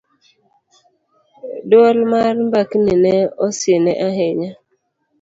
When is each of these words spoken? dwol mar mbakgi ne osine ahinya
dwol 1.69 1.99
mar 2.11 2.35
mbakgi 2.47 2.93
ne 3.03 3.15
osine 3.45 3.93
ahinya 4.07 4.51